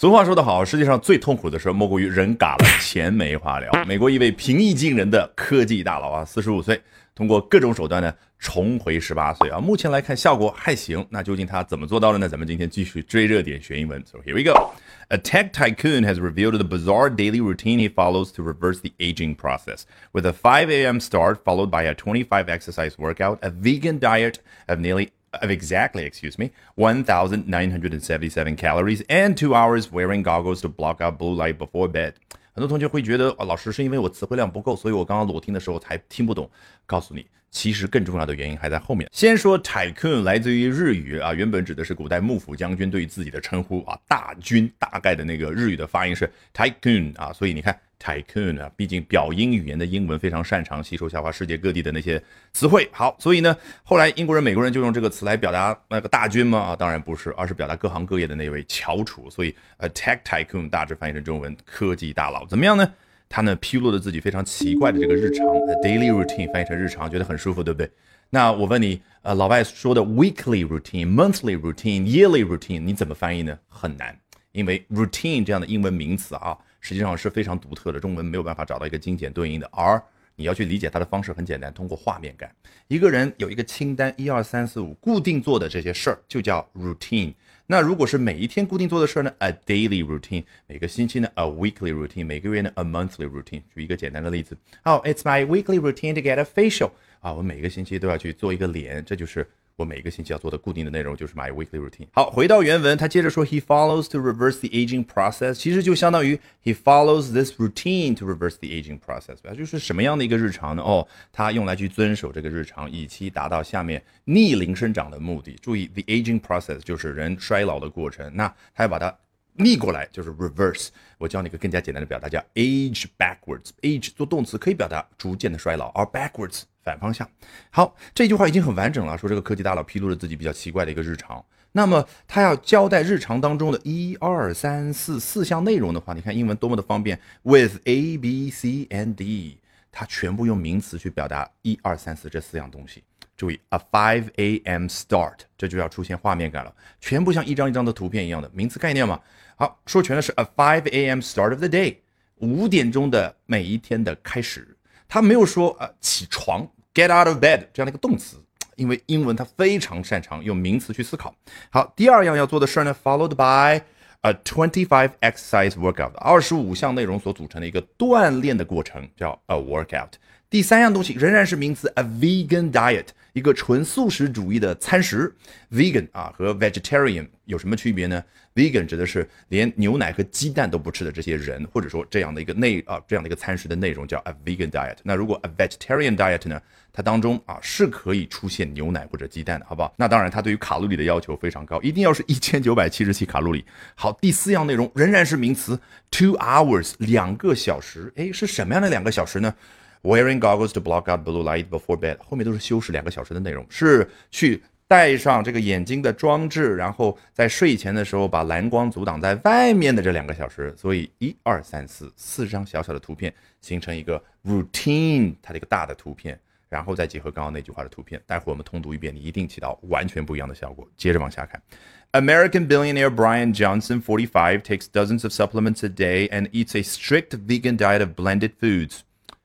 [0.00, 3.70] 俗话说得好，世界上最痛苦的事莫过于人嘎了，钱没话聊。
[3.84, 6.80] 美国一位平易近人的科技大佬啊，四十五岁，
[7.14, 9.60] 通过各种手段呢重回十八岁啊。
[9.60, 12.26] 目前来看效果还行，那究竟他怎么做到的呢？
[12.26, 14.02] 咱们今天继续追热点学英文。
[14.06, 14.70] So here we go.
[15.08, 19.36] A tech tycoon has revealed the bizarre daily routine he follows to reverse the aging
[19.36, 19.82] process,
[20.14, 20.98] with a 5 a.m.
[20.98, 26.38] start followed by a 25 exercise workout, a vegan diet of nearly of exactly, excuse
[26.38, 32.14] me, 1,977 calories and two hours wearing goggles to block out blue light before bed.
[32.52, 36.50] 很多同学会觉得啊，老师是因为我词汇量不够，所以我刚刚裸听的时候才听不懂。
[36.84, 39.08] 告诉你，其实更重要的原因还在后面。
[39.12, 47.78] 先说 tycoon 来自于日语啊，原本指的是古代幕府将军对于自己的称呼啊，大军大概的那个日语的发音是 tycoon 啊，所以你看。
[48.02, 52.20] Tycoon 啊，毕竟表音语言的英文非常擅长吸收消化世界各地的那些
[52.52, 52.88] 词汇。
[52.90, 56.58] 好，所以呢，后来英国人、美国人就用这个词来表达那个大军吗？
[56.58, 59.28] 啊，当然不是，而是表达各行各业的那位翘楚。
[59.28, 62.90] 所以，a tech tycoon 大致翻译成中文，科技大佬怎么样呢？
[63.28, 65.46] 他呢披露了自己非常奇怪的这个日常
[65.84, 67.88] ，daily routine 翻译成日常，觉得很舒服，对不对？
[68.30, 73.56] 那我问你，呃，老外说的 weekly routine、monthly routine、yearly routine，你怎么翻译呢？
[73.68, 74.18] 很难，
[74.52, 76.56] 因为 routine 这样的英文名词啊。
[76.80, 79.68] 实际上是非常独特的，中文没有办法找到一个精简对应的。
[79.72, 80.02] 而
[80.36, 82.50] 你要去理解它的方式很简单，通过画面感。
[82.88, 87.34] 一个人有一个清单，一二三四五，固定做的这些事儿就叫 routine。
[87.66, 90.42] 那如果是每一天固定做的事儿呢？a daily routine。
[90.66, 92.26] 每个星期呢？a weekly routine。
[92.26, 93.62] 每个月呢？a monthly routine。
[93.74, 96.90] 举一个简单的例子，哦，it's my weekly routine to get a facial。
[97.20, 99.46] 啊，我每个星期都要去做一个脸，这就是。
[99.80, 102.06] 我每个星期要做的固定的内容就是 my weekly routine。
[102.12, 110.82] 好，回到原文，他接着说，He follows to reverse the aging process，其实就相当于 He follows this routine to reverse the aging process，就是什么样的一个日常呢？
[110.82, 115.56] 哦，他用来去遵守这个日常，以期达到下面逆龄生长的目的。
[115.62, 119.16] 注意，the aging process 就是人衰老的过程，那他要把它
[119.54, 120.88] 逆过来，就是 reverse。
[121.16, 123.70] 我教你一个更加简单的表达，叫 age backwards。
[123.80, 126.64] age 做动词可以表达逐渐的衰老，而 backwards。
[126.82, 127.28] 反方向，
[127.70, 129.16] 好，这句话已经很完整了。
[129.16, 139.58] 说这个科技大佬披露了自己比较奇怪的一个日常，那么他要交代日常当中的一二三四四项内容的话，你看英文多么的方便，with A B C and D，
[139.92, 143.04] 他全部用名词去表达一二三四这四样东西。
[143.36, 144.84] 注意，a five a.m.
[144.86, 149.18] start，这就要出现画面感了，全部像一张一张的图片一样的名词概念嘛。
[149.56, 151.20] 好，说全的是 a five a.m.
[151.20, 151.96] start of the day，
[152.36, 154.76] 五点钟的每一天的开始。
[155.10, 158.36] 他没有说呃起床 get out of bed 这样的一个动词，
[158.76, 161.34] 因为英文他非常擅长用名词去思考。
[161.68, 163.82] 好，第二样要做的事儿呢，followed by
[164.20, 170.10] a twenty-five exercise workout，二十五项内容所组成的一个锻炼的过程，叫 a workout。
[170.48, 175.34] 第三样东西仍然是名词，a vegan diet，一个纯素食主义的餐食。
[175.70, 178.22] vegan 啊和 vegetarian 有什么区别呢
[178.54, 184.96] ？Vegan 指的是连牛奶和鸡蛋都不吃的这些人，或者说这样的一个内啊这样的一个餐食的内容叫 a vegan diet。
[185.02, 186.60] 那如果 a vegetarian diet 呢？
[186.92, 189.94] 它当中啊是可以出现牛奶或者鸡蛋的，好不好？
[189.96, 193.64] 那当然，它对于卡路里的要求非常高，一定要是一千九百七十七卡路里。
[193.94, 195.80] 好，第四样内容仍然是名词
[196.10, 198.12] ，two hours 两个小时。
[198.16, 199.54] 哎，是什么样的两个小时呢
[200.02, 204.62] ？Wearing goggles to block out blue light before bed，后面都是修饰两个小时的内容，是去。
[204.90, 216.36] 戴上这个眼睛的装置，然后在睡前的时候把蓝光阻挡在外面的这两个小时，所以一二三四四张小小的图片形成一个 routine，它的一个大的图片，
[216.68, 220.84] 然后再结合刚刚那句话的图片，待会我们通读一遍，你一定起到完全不一样的效果。
[220.96, 221.62] 接着往下看
[222.10, 227.76] ，American billionaire Brian Johnson, 45, takes dozens of supplements a day and eats a strict vegan
[227.76, 229.02] diet of blended foods.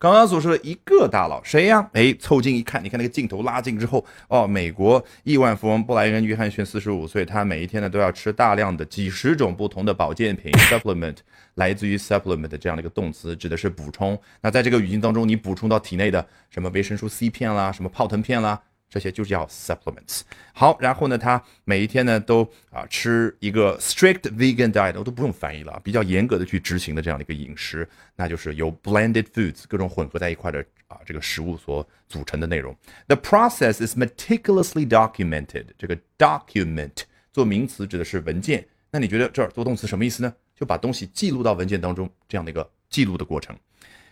[0.00, 1.90] 刚刚所说的一个大佬谁呀？
[1.92, 11.16] 哎，凑近一看，你看那个镜头拉近之后，哦，美国亿万富翁布莱恩·约翰逊，四十五岁，他每一天呢都要吃大量的几十种不同的保健品 （supplement），
[11.54, 14.16] 来自于 supplement 这样的一个动词，指的是补充。
[14.40, 18.60] 那在这个语境当中，你补充到体内的什么维生素 C 片啦，什么泡腾片啦。
[18.88, 20.22] 这些就叫 supplements。
[20.52, 32.74] 好，然后呢，他每一天呢都啊吃一个 strict vegan diet，我都不用翻译了，比较严格的去执行的这样的一个饮食，那就是由 blended foods 各种混合在一块的啊这个食物所组成的内容。
[33.06, 35.66] The process is meticulously documented。
[35.76, 37.02] 这个 document
[37.32, 40.34] 做名词指的是文件，那你觉得这儿做动词什么意思呢？
[40.56, 43.56] 就把东西记录到文件当中这样的一个记录的过程。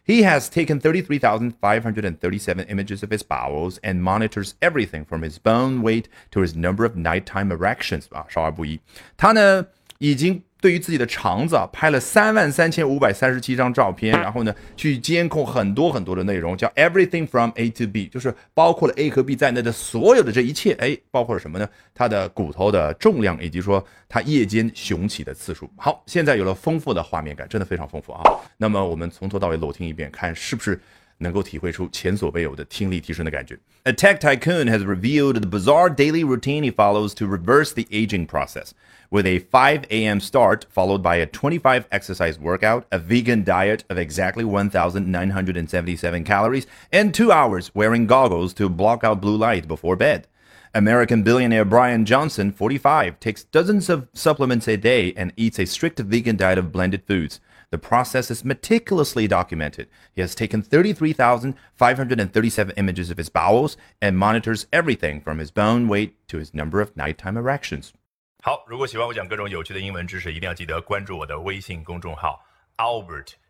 [0.06, 6.10] He has taken 33,537 images of his bowels and monitors everything from his bone weight
[6.32, 8.80] to his number of nighttime erections 啊，少儿不宜。
[9.16, 9.68] 他呢
[10.00, 21.69] 已经 对于自己的肠子啊拍了三万三千五百三十七张照片， 然后呢去监控很多很多的内容，叫 Everything from A to B，就是包括了 A 和 B 在内的所有的这一切，哎，包括了什么呢？
[21.95, 25.71] 它的骨头的重量，以及说它夜间雄起的次数。
[25.77, 28.23] 好，现在有了丰富的画面感，真的非常丰富啊。
[28.57, 30.81] 那么我们从头到尾裸听一遍，看是不是。
[31.18, 33.58] 能够体会出前所未有的听力提升的感觉。
[33.84, 38.74] A tech tycoon has revealed the bizarre daily routine he follows to reverse the aging process.
[39.10, 40.22] With a 5 a.m.
[40.22, 47.14] start followed by a 25 exercise workout, a vegan diet of exactly 1,977 calories, and
[47.14, 50.28] two hours wearing goggles to block out blue light before bed.
[50.74, 56.00] American billionaire Brian Johnson, 45, takes dozens of supplements a day and eats a strict
[56.00, 57.42] vegan diet of blended foods.
[57.70, 59.88] The process is meticulously documented.
[60.14, 66.16] He has taken 33,537 images of his bowels and monitors everything from his bone weight
[66.28, 67.94] to his number of nighttime erections.
[68.44, 72.46] 好，如果喜欢我讲各种有趣的英文知识，一定要记得关注我的微信公众号
[72.78, 73.34] Albert